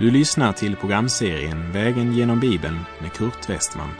[0.00, 3.90] Du lyssnar till programserien Vägen genom Bibeln med Kurt Westman.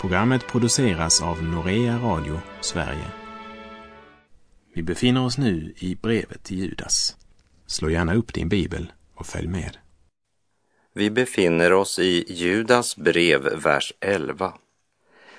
[0.00, 3.06] Programmet produceras av Norea Radio Sverige.
[4.74, 7.16] Vi befinner oss nu i brevet till Judas.
[7.66, 9.76] Slå gärna upp din bibel och följ med.
[10.94, 14.54] Vi befinner oss i Judas brev, vers 11,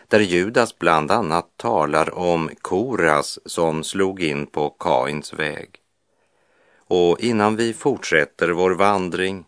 [0.07, 5.82] där Judas bland annat talar om Koras som slog in på Kains väg.
[6.95, 9.45] Och innan vi fortsätter vår vandring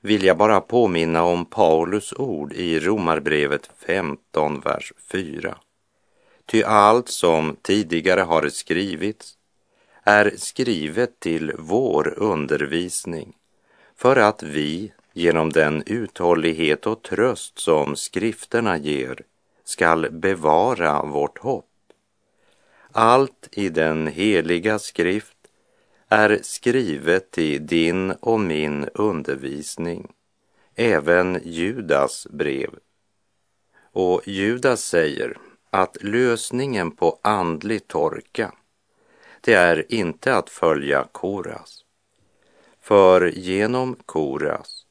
[0.00, 5.58] vill jag bara påminna om Paulus ord i Romarbrevet 15, vers 4.
[6.46, 9.34] Ty allt som tidigare har skrivits
[10.04, 13.32] är skrivet till vår undervisning
[13.96, 19.22] för att vi genom den uthållighet och tröst som skrifterna ger
[19.64, 21.66] skall bevara vårt hopp.
[22.92, 25.39] Allt i den heliga skrift
[26.12, 30.12] är skrivet i din och min undervisning,
[30.74, 32.70] även Judas brev.
[33.92, 35.38] Och Judas säger
[35.70, 38.52] att lösningen på andlig torka,
[39.40, 41.84] det är inte att följa Koras.
[42.80, 44.86] För genom Koras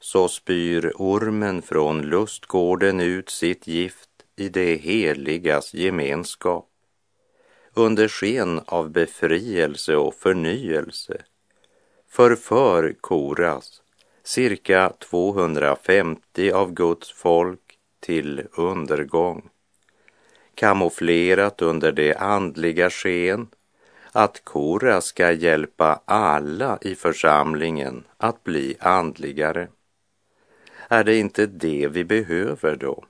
[0.00, 6.68] så spyr ormen från lustgården ut sitt gift i det heligas gemenskap
[7.74, 11.22] under sken av befrielse och förnyelse
[12.08, 13.82] förför Koras
[14.24, 19.48] cirka 250 av Guds folk till undergång.
[20.54, 23.48] Kamouflerat under det andliga sken
[24.12, 29.68] att Kora ska hjälpa alla i församlingen att bli andligare.
[30.88, 33.04] Är det inte det vi behöver då?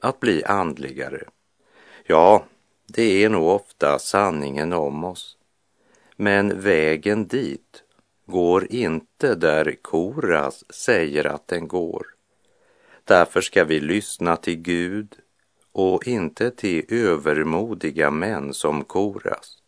[0.00, 1.22] Att bli andligare?
[2.04, 2.44] Ja,
[2.94, 5.36] det är nog ofta sanningen om oss.
[6.16, 7.82] Men vägen dit
[8.26, 12.06] går inte där Koras säger att den går.
[13.04, 15.14] Därför ska vi lyssna till Gud
[15.72, 19.58] och inte till övermodiga män som Koras.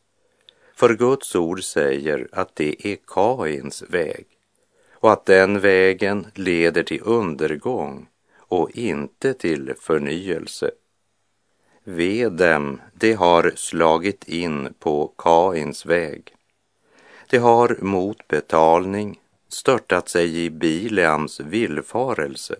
[0.74, 4.26] För Guds ord säger att det är Kains väg
[4.92, 10.70] och att den vägen leder till undergång och inte till förnyelse.
[11.86, 16.34] Ve dem, de har slagit in på Kains väg.
[17.30, 22.56] De har mot betalning störtat sig i Bileams villfarelse.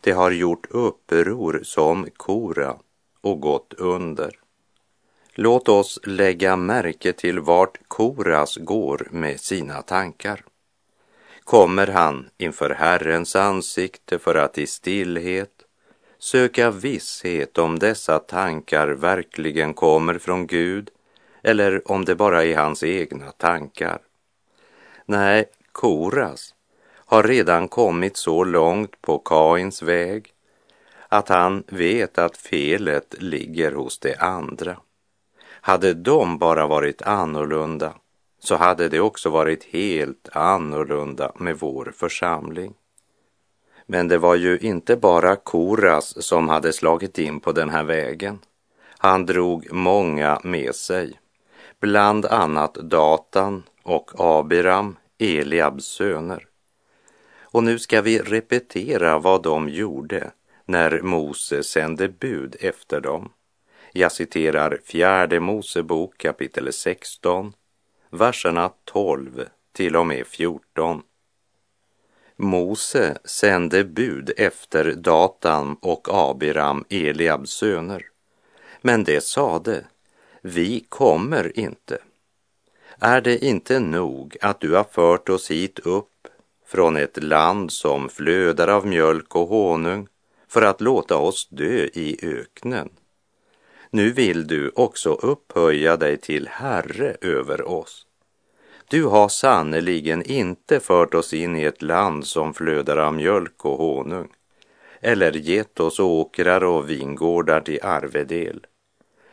[0.00, 2.76] De har gjort uppror som Kora
[3.20, 4.38] och gått under.
[5.34, 10.44] Låt oss lägga märke till vart Koras går med sina tankar.
[11.44, 15.61] Kommer han inför Herrens ansikte för att i stillhet
[16.22, 20.90] söka visshet om dessa tankar verkligen kommer från Gud
[21.42, 23.98] eller om det bara är hans egna tankar.
[25.06, 26.54] Nej, Koras
[26.94, 30.32] har redan kommit så långt på Kains väg
[31.08, 34.76] att han vet att felet ligger hos de andra.
[35.44, 37.94] Hade de bara varit annorlunda
[38.38, 42.74] så hade det också varit helt annorlunda med vår församling.
[43.86, 48.38] Men det var ju inte bara Koras som hade slagit in på den här vägen.
[48.98, 51.20] Han drog många med sig,
[51.80, 56.46] bland annat Datan och Abiram, Eliabs söner.
[57.40, 60.30] Och nu ska vi repetera vad de gjorde
[60.64, 63.32] när Mose sände bud efter dem.
[63.92, 67.52] Jag citerar fjärde Mosebok kapitel 16,
[68.10, 71.02] verserna 12 till och med 14.
[72.42, 78.06] Mose sände bud efter Datan och Abiram, Eliabs söner.
[78.80, 79.84] Men det sade,
[80.40, 81.98] vi kommer inte.
[82.98, 86.28] Är det inte nog att du har fört oss hit upp
[86.66, 90.08] från ett land som flödar av mjölk och honung
[90.48, 92.88] för att låta oss dö i öknen?
[93.90, 98.06] Nu vill du också upphöja dig till Herre över oss.
[98.92, 103.78] Du har sannerligen inte fört oss in i ett land som flödar av mjölk och
[103.78, 104.28] honung,
[105.00, 108.66] eller gett oss åkrar och vingårdar till arvedel.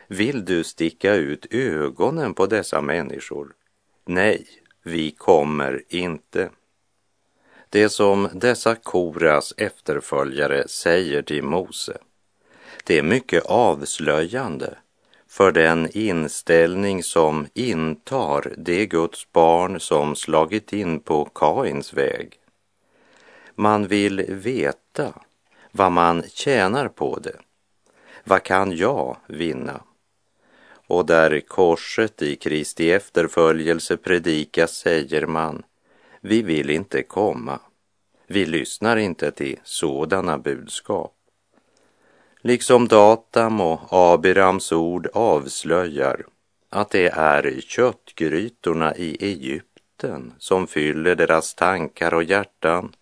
[0.08, 3.54] Vill du sticka ut ögonen på dessa människor?
[4.06, 4.48] Nej,
[4.84, 6.50] vi kommer inte.
[7.70, 11.98] Det som dessa Koras efterföljare säger till Mose,
[12.84, 14.78] det är mycket avslöjande
[15.30, 22.40] för den inställning som intar det Guds barn som slagit in på Kains väg.
[23.56, 25.14] Man vill veta
[25.72, 27.36] vad man tjänar på det.
[28.24, 29.82] Vad kan jag vinna?
[30.88, 35.64] Och där korset i Kristi efterföljelse predikas säger man,
[36.22, 37.60] vi vill inte komma,
[38.28, 41.19] Vi lyssnar inte till sådana budskap.
[42.42, 46.26] Liksom Datam och Abirams ord avslöjar
[46.70, 52.96] att det är köttgrytorna i Egypten som fyller deras tankar och hjärtan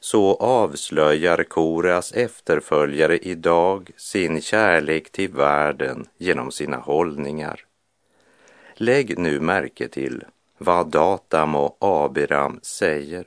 [0.00, 7.64] så avslöjar Koras efterföljare idag sin kärlek till världen genom sina hållningar.
[8.74, 10.24] Lägg nu märke till
[10.58, 13.26] vad Datam och Abiram säger.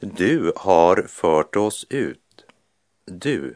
[0.00, 2.20] Du har fört oss ut.
[3.06, 3.54] Du,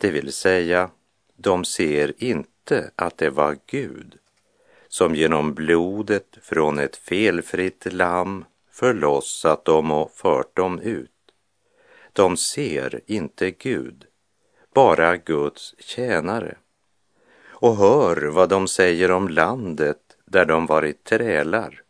[0.00, 0.90] det vill säga,
[1.36, 4.18] de ser inte att det var Gud
[4.88, 11.10] som genom blodet från ett felfritt lamm förlossat dem och fört dem ut.
[12.12, 14.04] De ser inte Gud,
[14.74, 16.56] bara Guds tjänare.
[17.60, 21.82] Och hör vad de säger om landet där de varit trälar.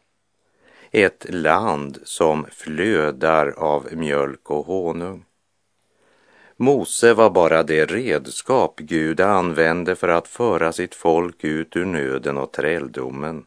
[0.91, 5.25] Ett land som flödar av mjölk och honung.
[6.61, 12.39] Mose var bara det redskap Gud använde för att föra sitt folk ut ur nöden
[12.39, 13.45] och träldomen.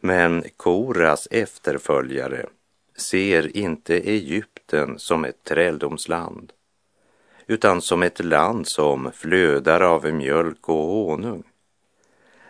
[0.00, 2.46] Men Koras efterföljare
[2.96, 6.52] ser inte Egypten som ett träldomsland
[7.46, 11.42] utan som ett land som flödar av mjölk och honung.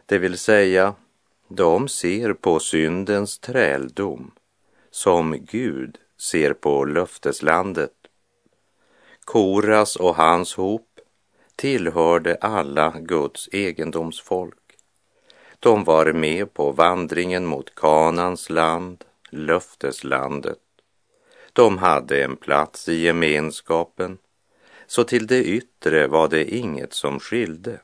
[0.06, 0.94] Det vill säga,
[1.48, 4.30] de ser på syndens träldom
[4.90, 8.01] som Gud ser på löfteslandet.
[9.24, 10.88] Koras och hans hop
[11.56, 14.58] tillhörde alla Guds egendomsfolk.
[15.60, 20.58] De var med på vandringen mot Kanans land, löfteslandet.
[21.52, 24.18] De hade en plats i gemenskapen,
[24.86, 27.80] så till det yttre var det inget som skilde.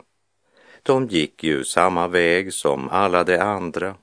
[0.82, 3.94] De gick ju samma väg som alla de andra.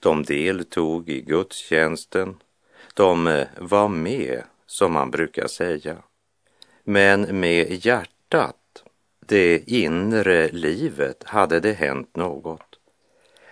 [0.00, 2.36] De deltog i gudstjänsten.
[2.94, 6.02] De eh, var med, som man brukar säga.
[6.90, 8.84] Men med hjärtat,
[9.26, 12.78] det inre livet, hade det hänt något.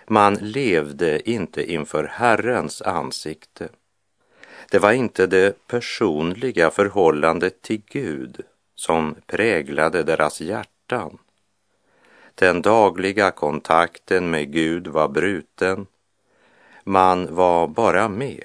[0.07, 3.69] Man levde inte inför Herrens ansikte.
[4.71, 8.41] Det var inte det personliga förhållandet till Gud
[8.75, 11.17] som präglade deras hjärtan.
[12.35, 15.87] Den dagliga kontakten med Gud var bruten.
[16.83, 18.43] Man var bara med.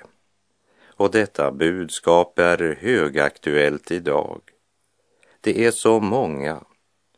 [0.86, 4.40] Och detta budskap är högaktuellt idag.
[5.44, 6.64] Det är så många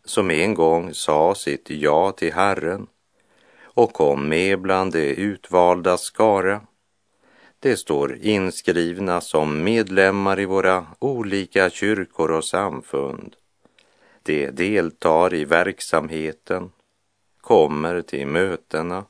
[0.05, 2.87] som en gång sa sitt ja till Herren
[3.63, 6.61] och kom med bland de utvalda skara.
[7.61, 13.37] De står inskrivna som medlemmar i våra olika kyrkor och samfund.
[14.23, 16.71] De deltar i verksamheten,
[17.41, 19.05] kommer till mötena,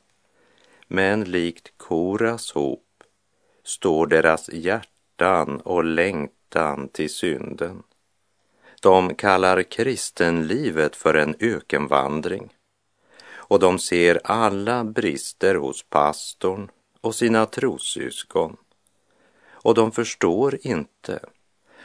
[0.87, 3.03] men likt Koras hop
[3.63, 7.83] står deras hjärtan och längtan till synden.
[8.87, 12.53] De kallar kristenlivet för en ökenvandring
[13.29, 18.57] och de ser alla brister hos pastorn och sina trossyskon.
[19.49, 21.19] Och de förstår inte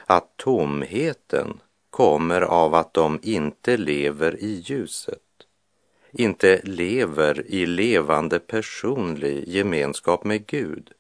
[0.07, 5.47] att tomheten kommer av att de inte lever i ljuset,
[6.13, 10.91] inte lever i levande personlig gemenskap med Gud,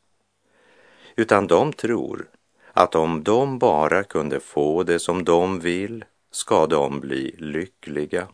[1.16, 2.28] utan de tror
[2.72, 8.28] att om de bara kunde få det som de vill ska de bli lyckliga.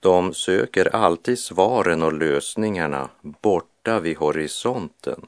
[0.00, 5.26] De söker alltid svaren och lösningarna borta vid horisonten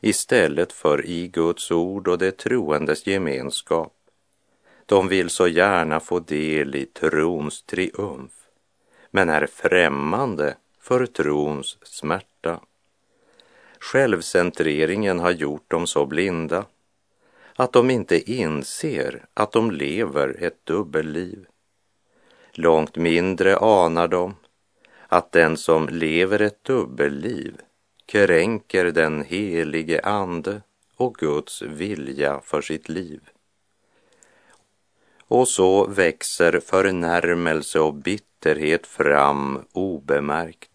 [0.00, 3.92] istället för i Guds ord och det troendes gemenskap.
[4.86, 8.32] De vill så gärna få del i trons triumf
[9.10, 12.60] men är främmande för trons smärta.
[13.78, 16.64] Självcentreringen har gjort dem så blinda
[17.56, 21.46] att de inte inser att de lever ett dubbelliv.
[22.52, 24.34] Långt mindre anar de
[25.08, 27.60] att den som lever ett dubbelliv
[28.06, 30.62] kränker den helige Ande
[30.96, 33.20] och Guds vilja för sitt liv.
[35.28, 40.70] Och så växer förnärmelse och bitterhet fram obemärkt.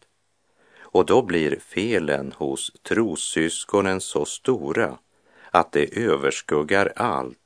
[0.79, 4.97] Och då blir felen hos trossyskonen så stora
[5.51, 7.37] att det överskuggar allt,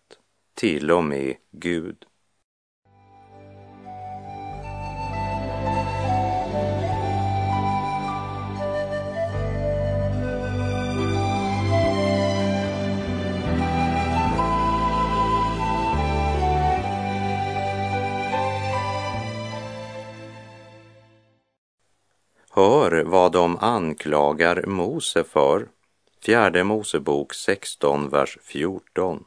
[0.54, 2.06] till och med Gud.
[22.52, 25.75] Hör vad de anklagar Mose för.
[26.22, 29.24] Fjärde Mosebok 16, vers 14.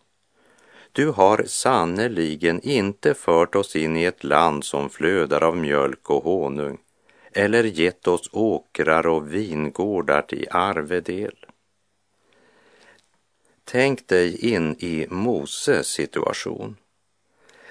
[0.93, 6.25] Du har sannerligen inte fört oss in i ett land som flödar av mjölk och
[6.25, 6.79] honung
[7.33, 11.35] eller gett oss åkrar och vingårdar till arvedel.
[13.65, 16.77] Tänk dig in i Moses situation.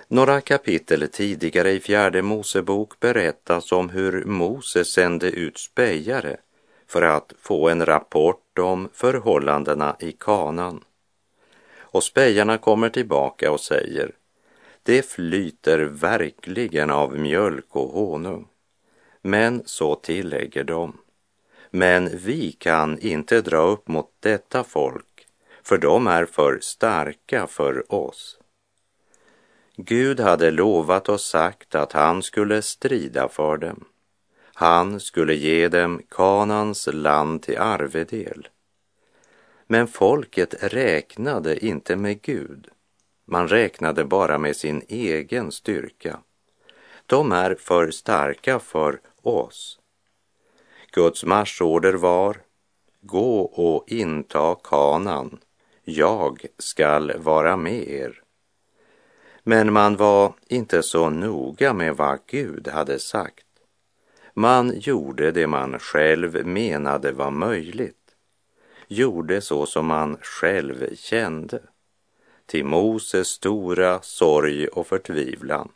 [0.08, 6.38] Några kapitel tidigare i fjärde Mosebok berättas om hur Mose sände ut spejare
[6.88, 10.84] för att få en rapport om förhållandena i kanan.
[11.80, 14.12] Och spejarna kommer tillbaka och säger,
[14.84, 18.48] det flyter verkligen av mjölk och honung.
[19.22, 20.98] Men så tillägger de,
[21.70, 25.28] men vi kan inte dra upp mot detta folk,
[25.64, 28.40] för de är för starka för oss.
[29.76, 33.86] Gud hade lovat och sagt att han skulle strida för dem.
[34.60, 38.48] Han skulle ge dem Kanans land till arvedel.
[39.68, 42.68] Men folket räknade inte med Gud.
[43.26, 46.20] Man räknade bara med sin egen styrka.
[47.06, 49.80] De är för starka för oss.
[50.92, 52.38] Guds marschorder var
[53.02, 55.40] Gå och inta kanan,
[55.84, 58.24] jag skall vara med er.
[59.44, 63.47] Men man var inte så noga med vad Gud hade sagt.
[64.40, 68.16] Man gjorde det man själv menade var möjligt,
[68.88, 71.60] gjorde så som man själv kände,
[72.46, 75.70] till Moses stora sorg och förtvivlan.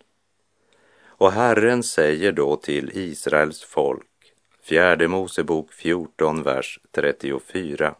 [1.05, 7.95] Och Herren säger då till Israels folk, fjärde Mosebok 14, vers 34.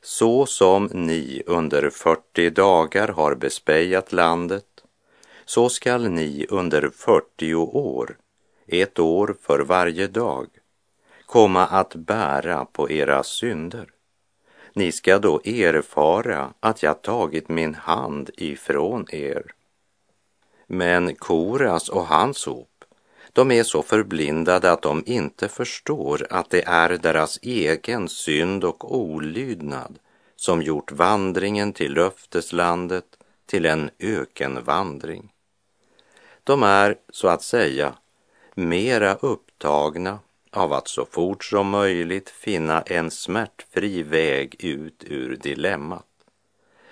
[0.00, 4.84] Så som ni under 40 dagar har bespejat landet,
[5.44, 8.16] så skall ni under 40 år,
[8.66, 10.46] ett år för varje dag,
[11.26, 13.90] komma att bära på era synder.
[14.72, 19.42] Ni ska då erfara att jag tagit min hand ifrån er.
[20.66, 22.84] Men Koras och hans hop,
[23.32, 28.96] de är så förblindade att de inte förstår att det är deras egen synd och
[28.96, 29.98] olydnad
[30.36, 33.04] som gjort vandringen till löfteslandet
[33.46, 35.32] till en ökenvandring.
[36.44, 37.94] De är, så att säga,
[38.58, 40.18] mera upptagna
[40.50, 46.06] av att så fort som möjligt finna en smärtfri väg ut ur dilemmat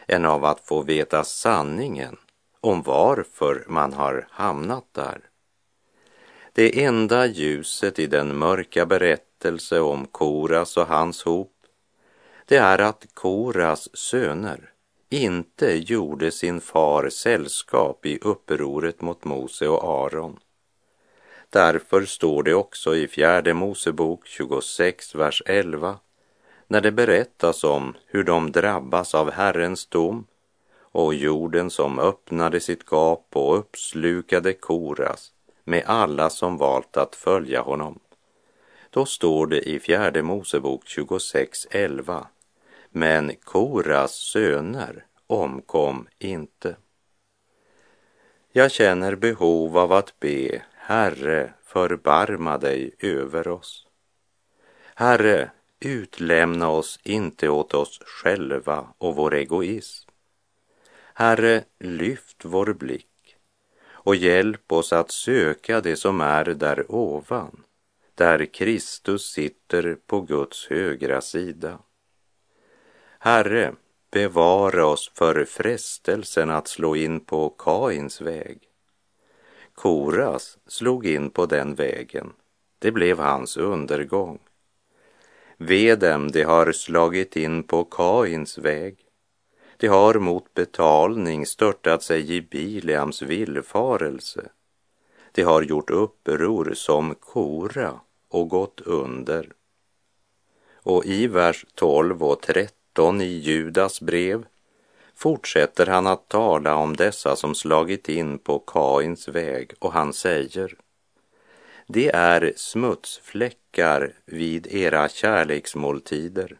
[0.09, 2.17] än av att få veta sanningen
[2.61, 5.21] om varför man har hamnat där.
[6.53, 11.53] Det enda ljuset i den mörka berättelse om Koras och hans hop,
[12.47, 14.71] det är att Koras söner
[15.09, 20.39] inte gjorde sin far sällskap i upproret mot Mose och Aron.
[21.55, 25.99] Därför står det också i fjärde Mosebok 26, vers 11,
[26.67, 30.27] när det berättas om hur de drabbas av Herrens dom
[30.79, 35.33] och jorden som öppnade sitt gap och uppslukade Koras
[35.65, 37.99] med alla som valt att följa honom.
[38.91, 42.27] Då står det i fjärde Mosebok 26, 11.
[42.91, 46.77] Men Koras söner omkom inte.
[48.53, 53.87] Jag känner behov av att be, Herre, förbarma dig över oss.
[54.95, 55.51] Herre,
[55.81, 60.11] utlämna oss inte åt oss själva och vår egoism.
[61.15, 63.37] Herre, lyft vår blick
[63.87, 67.65] och hjälp oss att söka det som är där ovan,
[68.15, 71.79] där Kristus sitter på Guds högra sida.
[73.19, 73.75] Herre,
[74.11, 78.74] bevara oss för frestelsen att slå in på Kains väg.
[79.75, 82.33] Koras slog in på den vägen.
[82.79, 84.39] Det blev hans undergång.
[85.57, 88.99] Ve dem, de har slagit in på Kains väg.
[89.77, 94.49] De har mot betalning störtat sig i Bileams villfarelse.
[95.33, 99.53] De har gjort uppror som Kora och gått under.
[100.75, 104.47] Och i vers 12 och 13 13 i Judas brev
[105.17, 110.75] fortsätter han att tala om dessa som slagit in på Kains väg och han säger
[111.87, 116.59] Det är smutsfläckar vid era kärleksmåltider.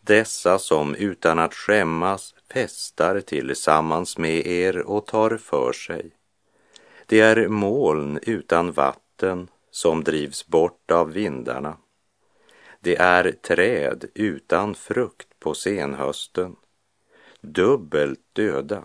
[0.00, 6.10] Dessa som utan att skämmas festar tillsammans med er och tar för sig.
[7.06, 11.76] Det är moln utan vatten som drivs bort av vindarna.
[12.80, 16.56] Det är träd utan frukt på senhösten,
[17.40, 18.84] dubbelt döda,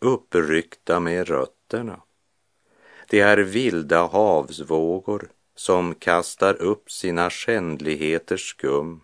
[0.00, 2.02] uppryckta med rötterna.
[3.08, 9.00] Det är vilda havsvågor som kastar upp sina skändligheters skum.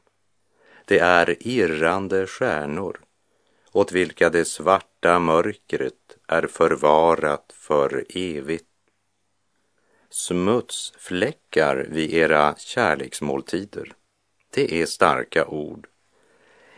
[0.85, 3.01] Det är irrande stjärnor
[3.73, 8.69] åt vilka det svarta mörkret är förvarat för evigt.
[10.11, 13.93] Smutsfläckar vid era kärleksmåltider.
[14.51, 15.87] Det är starka ord.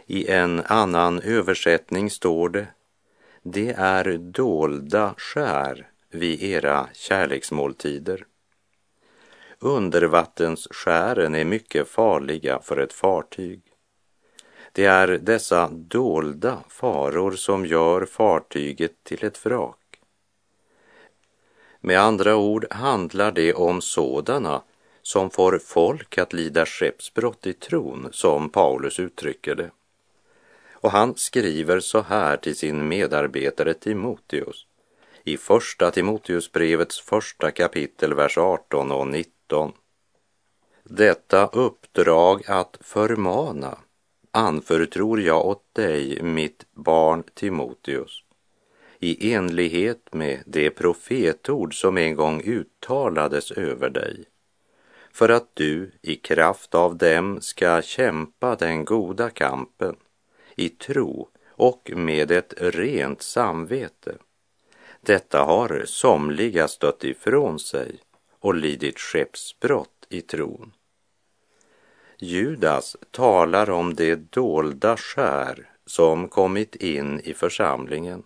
[0.06, 2.66] I en annan översättning står det
[3.42, 8.26] det är dolda skär vid era kärleksmåltider.
[9.58, 13.62] Undervattensskären är mycket farliga för ett fartyg.
[14.72, 20.00] Det är dessa dolda faror som gör fartyget till ett vrak.
[21.80, 24.62] Med andra ord handlar det om sådana
[25.02, 29.70] som får folk att lida skeppsbrott i tron, som Paulus uttrycker det.
[30.80, 34.66] Och han skriver så här till sin medarbetare Timoteus
[35.24, 39.72] i första Timoteusbrevets första kapitel, vers 18 och 19.
[40.84, 43.78] Detta uppdrag att förmana
[44.30, 48.22] anförtror jag åt dig, mitt barn Timoteus,
[48.98, 54.24] i enlighet med det profetord som en gång uttalades över dig,
[55.12, 59.96] för att du i kraft av dem ska kämpa den goda kampen
[60.56, 64.16] i tro och med ett rent samvete.
[65.00, 68.00] Detta har somliga stött ifrån sig
[68.40, 70.72] och lidit skeppsbrott i tron.
[72.18, 78.22] Judas talar om det dolda skär som kommit in i församlingen.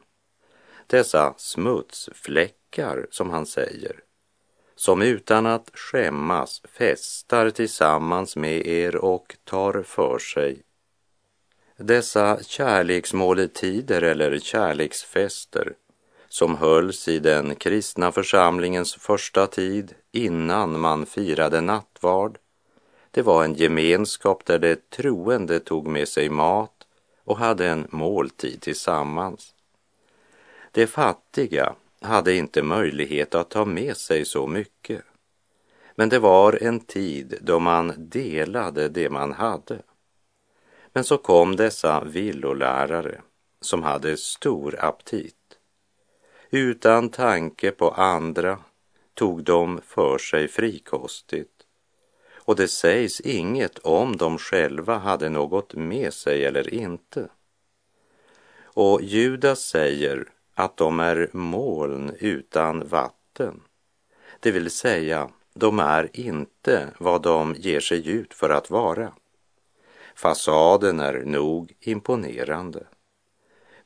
[0.87, 4.01] Dessa smutsfläckar, som han säger,
[4.75, 10.63] som utan att skämmas festar tillsammans med er och tar för sig
[11.83, 15.73] dessa kärleksmåltider eller kärleksfester
[16.29, 22.39] som hölls i den kristna församlingens första tid innan man firade nattvard.
[23.11, 26.87] Det var en gemenskap där det troende tog med sig mat
[27.25, 29.55] och hade en måltid tillsammans.
[30.73, 35.03] De fattiga hade inte möjlighet att ta med sig så mycket.
[35.95, 39.79] Men det var en tid då man delade det man hade.
[40.93, 43.21] Men så kom dessa villolärare
[43.61, 45.37] som hade stor aptit.
[46.51, 48.59] Utan tanke på andra
[49.15, 51.61] tog de för sig frikostigt
[52.51, 57.29] och det sägs inget om de själva hade något med sig eller inte.
[58.63, 63.61] Och Judas säger att de är moln utan vatten,
[64.41, 69.13] det vill säga de är inte vad de ger sig ut för att vara.
[70.21, 72.87] Fasaden är nog imponerande.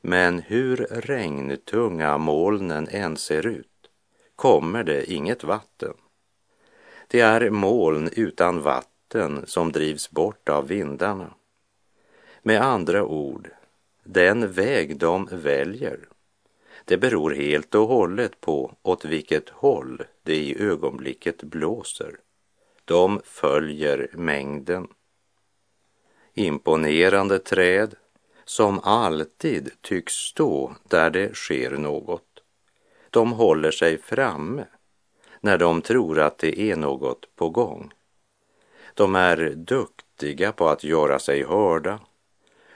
[0.01, 3.89] Men hur regntunga molnen än ser ut
[4.35, 5.93] kommer det inget vatten.
[7.07, 11.33] Det är moln utan vatten som drivs bort av vindarna.
[12.41, 13.49] Med andra ord,
[14.03, 15.99] den väg de väljer,
[16.85, 22.19] det beror helt och hållet på åt vilket håll det i ögonblicket blåser.
[22.85, 24.87] De följer mängden
[26.35, 27.95] imponerande träd
[28.45, 32.43] som alltid tycks stå där det sker något.
[33.09, 34.65] De håller sig framme
[35.41, 37.93] när de tror att det är något på gång.
[38.93, 41.99] De är duktiga på att göra sig hörda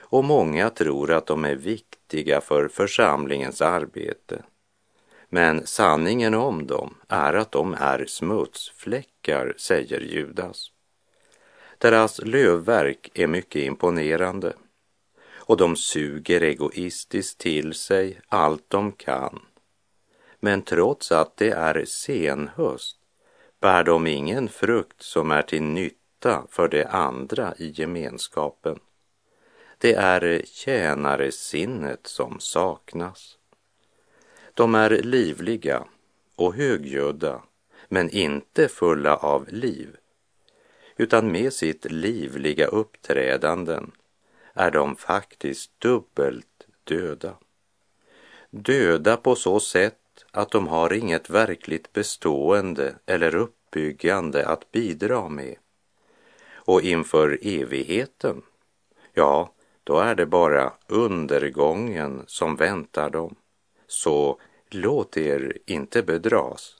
[0.00, 4.42] och många tror att de är viktiga för församlingens arbete.
[5.28, 10.69] Men sanningen om dem är att de är smutsfläckar, säger Judas.
[11.80, 14.52] Deras lövverk är mycket imponerande
[15.34, 19.40] och de suger egoistiskt till sig allt de kan.
[20.40, 22.96] Men trots att det är senhöst
[23.60, 28.78] bär de ingen frukt som är till nytta för de andra i gemenskapen.
[29.78, 33.38] Det är tjänaresinnet som saknas.
[34.54, 35.84] De är livliga
[36.36, 37.42] och högljudda,
[37.88, 39.96] men inte fulla av liv
[41.00, 43.92] utan med sitt livliga uppträdanden
[44.54, 47.34] är de faktiskt dubbelt döda.
[48.50, 55.56] Döda på så sätt att de har inget verkligt bestående eller uppbyggande att bidra med.
[56.54, 58.42] Och inför evigheten,
[59.12, 63.34] ja, då är det bara undergången som väntar dem.
[63.86, 66.79] Så låt er inte bedras.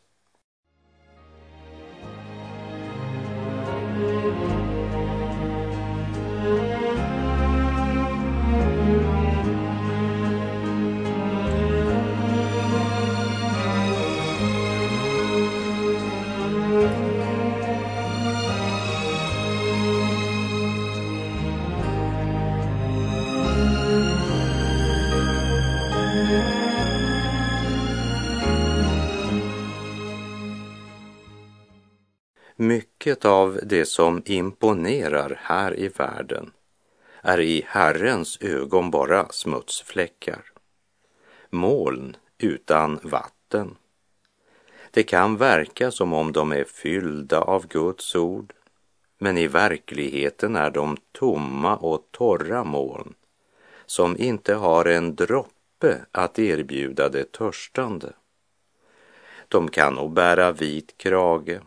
[33.00, 36.50] Mycket av det som imponerar här i världen
[37.22, 40.42] är i Herrens ögon bara smutsfläckar.
[41.50, 43.76] Moln utan vatten.
[44.90, 48.52] Det kan verka som om de är fyllda av Guds ord,
[49.18, 53.14] men i verkligheten är de tomma och torra moln
[53.86, 58.12] som inte har en droppe att erbjuda det törstande.
[59.48, 61.60] De kan nog bära vit krage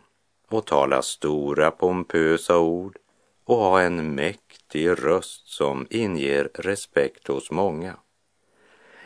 [0.54, 2.98] och tala stora pompösa ord
[3.46, 7.96] och ha en mäktig röst som inger respekt hos många.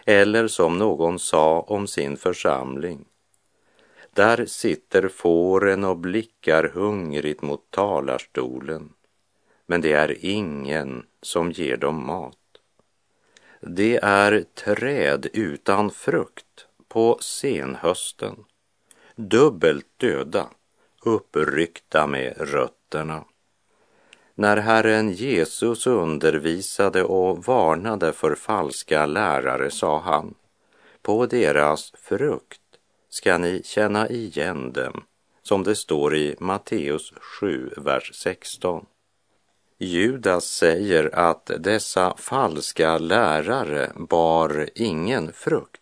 [0.05, 3.05] Eller som någon sa om sin församling.
[4.13, 8.93] Där sitter fåren och blickar hungrigt mot talarstolen,
[9.65, 12.37] men det är ingen som ger dem mat.
[13.61, 18.45] Det är träd utan frukt på senhösten,
[19.15, 20.49] dubbelt döda,
[21.07, 23.25] uppryckta med rötterna.
[24.35, 30.33] När Herren Jesus undervisade och varnade för falska lärare sa han,
[31.01, 32.61] på deras frukt
[33.09, 35.03] ska ni känna igen dem,
[35.43, 38.85] som det står i Matteus 7, vers 16.
[39.77, 45.81] Judas säger att dessa falska lärare bar ingen frukt.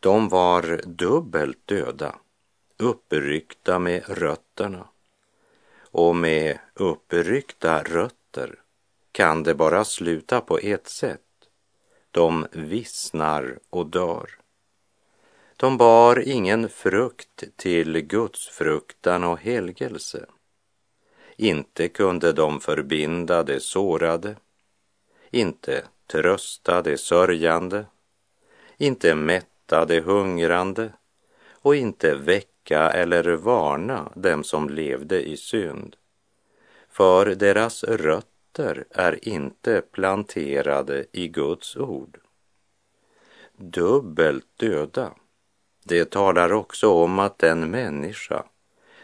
[0.00, 2.14] De var dubbelt döda,
[2.80, 4.88] uppryckta med rötterna.
[5.80, 8.54] Och med uppryckta rötter
[9.12, 11.20] kan det bara sluta på ett sätt.
[12.10, 14.30] De vissnar och dör.
[15.56, 20.26] De bar ingen frukt till Guds fruktan och helgelse.
[21.36, 24.36] Inte kunde de förbinda det sårade,
[25.30, 27.86] inte trösta det sörjande,
[28.76, 30.92] inte mätta det hungrande
[31.62, 35.96] och inte väcka eller varna dem som levde i synd.
[36.88, 42.18] För deras rötter är inte planterade i Guds ord.
[43.56, 45.12] Dubbelt döda
[45.84, 48.44] det talar också om att den människa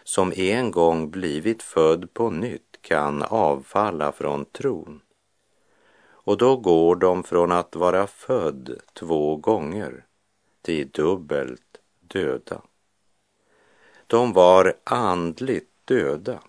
[0.05, 5.01] som en gång blivit född på nytt kan avfalla från tron.
[6.09, 10.05] Och då går de från att vara född två gånger
[10.63, 12.63] till dubbelt döda.
[14.07, 16.41] De var andligt döda.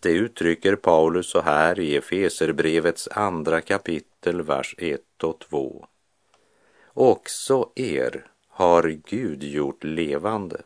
[0.00, 5.86] Det uttrycker Paulus så här i Efeserbrevets andra kapitel, vers 1 och 2.
[6.94, 10.62] Också er har Gud gjort levande.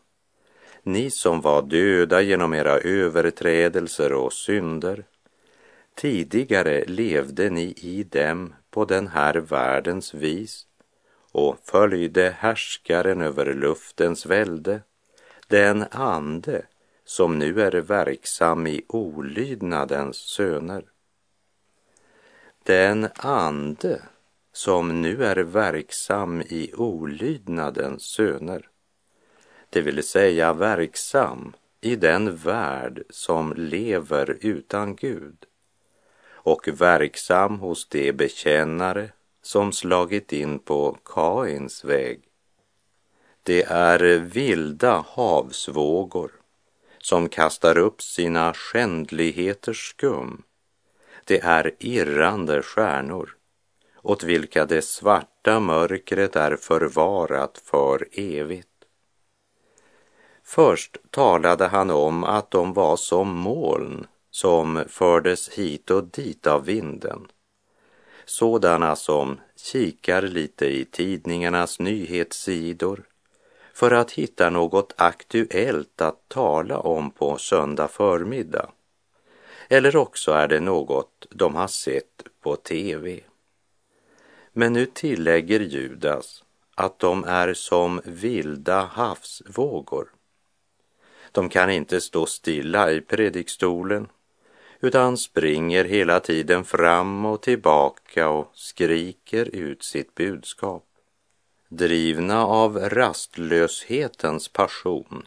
[0.83, 5.05] Ni som var döda genom era överträdelser och synder.
[5.95, 10.67] Tidigare levde ni i dem på den här världens vis
[11.33, 14.81] och följde härskaren över luftens välde,
[15.49, 16.67] den ande
[17.05, 20.85] som nu är verksam i olydnadens söner.
[22.63, 24.03] Den ande
[24.53, 28.69] som nu är verksam i olydnadens söner,
[29.71, 35.45] det vill säga verksam i den värld som lever utan Gud
[36.27, 39.11] och verksam hos de bekännare
[39.43, 42.23] som slagit in på Kains väg.
[43.47, 46.33] Det är vilda havsvågor
[46.99, 50.43] som kastar upp sina skändligheters skum.
[51.25, 53.37] Det är irrande stjärnor
[54.03, 58.69] åt vilka det svarta mörkret är förvarat för evigt.
[60.45, 66.65] Först talade han om att de var som moln som fördes hit och dit av
[66.65, 67.27] vinden.
[68.25, 73.05] Sådana som kikar lite i tidningarnas nyhetssidor
[73.75, 78.71] för att hitta något aktuellt att tala om på söndag förmiddag.
[79.69, 83.21] Eller också är det något de har sett på tv.
[84.53, 90.09] Men nu tillägger Judas att de är som vilda havsvågor.
[91.33, 94.09] De kan inte stå stilla i predikstolen
[94.81, 100.85] utan springer hela tiden fram och tillbaka och skriker ut sitt budskap.
[101.69, 105.27] Drivna av rastlöshetens passion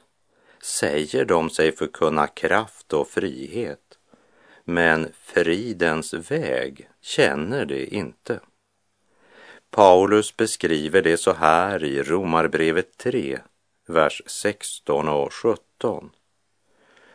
[0.62, 3.97] säger de sig förkunna kraft och frihet,
[4.63, 8.39] men fridens väg känner de inte.
[9.69, 13.39] Paulus beskriver det så här i Romarbrevet 3,
[13.88, 16.10] vers 16 och 17.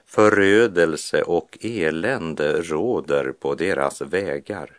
[0.07, 4.79] Förödelse och elände råder på deras vägar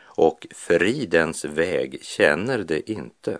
[0.00, 3.38] och fridens väg känner de inte.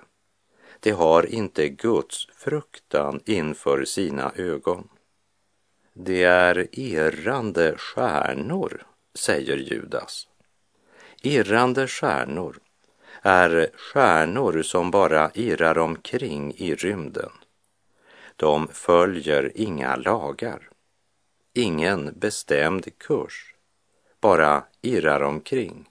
[0.83, 4.89] De har inte Guds fruktan inför sina ögon.
[5.93, 10.29] det är irrande stjärnor, säger Judas.
[11.23, 12.61] Irrande stjärnor
[13.23, 17.33] är stjärnor som bara irrar omkring i rymden.
[18.37, 20.69] De följer inga lagar,
[21.53, 23.55] ingen bestämd kurs,
[24.21, 25.89] bara irrar omkring.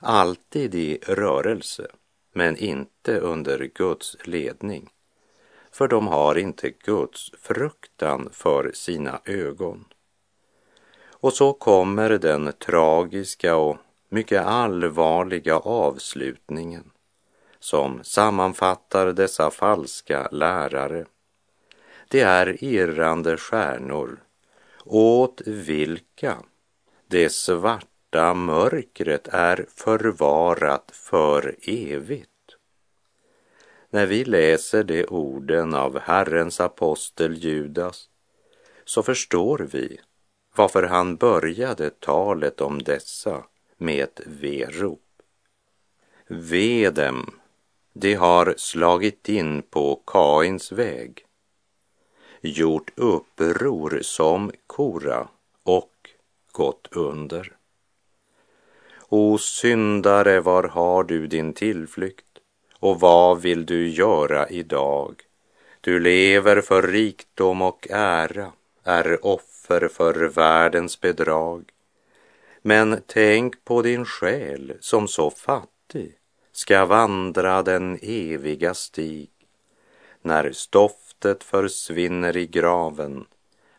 [0.00, 1.88] Alltid i rörelse,
[2.32, 4.90] men inte under Guds ledning.
[5.72, 9.84] För de har inte Guds fruktan för sina ögon.
[11.10, 13.76] Och så kommer den tragiska och
[14.08, 16.90] mycket allvarliga avslutningen
[17.58, 21.06] som sammanfattar dessa falska lärare.
[22.08, 24.20] Det är irrande stjärnor
[24.84, 26.36] åt vilka
[27.06, 27.97] det svarta
[28.34, 32.30] mörkret är förvarat för evigt.
[33.90, 38.08] När vi läser de orden av Herrens apostel Judas
[38.84, 40.00] så förstår vi
[40.54, 43.44] varför han började talet om dessa
[43.76, 45.02] med ett verop.
[46.26, 47.40] Ve dem,
[47.92, 51.26] de har slagit in på Kains väg,
[52.40, 55.28] gjort uppror som Kora
[55.62, 56.10] och
[56.52, 57.57] gått under.
[59.10, 62.24] O syndare, var har du din tillflykt?
[62.78, 65.14] Och vad vill du göra idag?
[65.80, 68.52] Du lever för rikdom och ära,
[68.84, 71.64] är offer för världens bedrag.
[72.62, 76.14] Men tänk på din själ som så fattig
[76.52, 79.30] ska vandra den eviga stig.
[80.22, 83.26] När stoftet försvinner i graven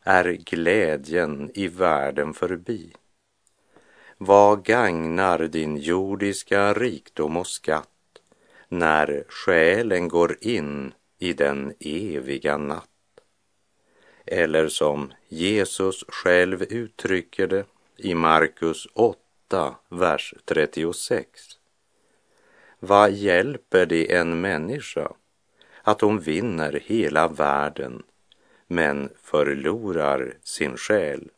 [0.03, 2.93] är glädjen i världen förbi.
[4.21, 8.21] Vad gagnar din jordiska rikdom och skatt
[8.67, 12.89] när själen går in i den eviga natt?
[14.25, 17.65] Eller som Jesus själv uttrycker det
[17.97, 21.29] i Markus 8, vers 36.
[22.79, 25.13] Vad hjälper det en människa
[25.83, 28.03] att hon vinner hela världen
[28.67, 31.29] men förlorar sin själ?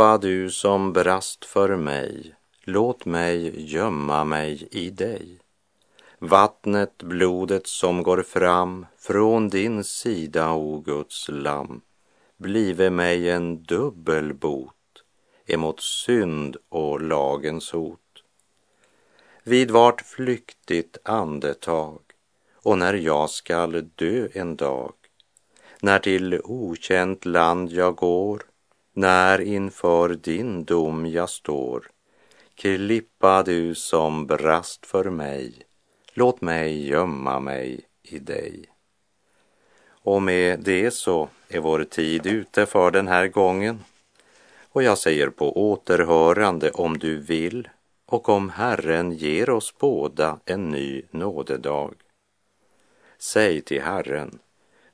[0.00, 2.34] Klippa du som brast för mig,
[2.64, 5.38] låt mig gömma mig i dig.
[6.18, 11.80] Vattnet, blodet som går fram från din sida, o Guds lam,
[12.36, 14.74] blive mig en dubbel bot
[15.46, 18.22] emot synd och lagens hot.
[19.44, 22.00] Vid vart flyktigt andetag
[22.54, 24.92] och när jag skall dö en dag,
[25.80, 28.49] när till okänt land jag går,
[29.00, 31.86] när inför din dom jag står,
[32.54, 35.62] klippa du som brast för mig,
[36.14, 38.64] låt mig gömma mig i dig.
[40.02, 43.84] Och med det så är vår tid ute för den här gången.
[44.68, 47.68] Och jag säger på återhörande om du vill
[48.06, 51.94] och om Herren ger oss båda en ny nådedag.
[53.18, 54.38] Säg till Herren,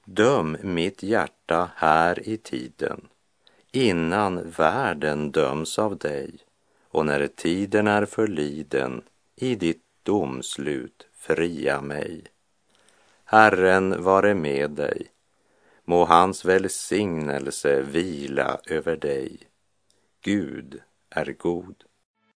[0.04, 3.08] döm mitt hjärta här i tiden
[3.76, 6.38] innan världen döms av dig
[6.88, 9.02] och när tiden är förliden
[9.36, 12.24] i ditt domslut fria mig.
[13.24, 15.06] Herren vare med dig.
[15.84, 19.38] Må hans välsignelse vila över dig.
[20.20, 21.84] Gud är god.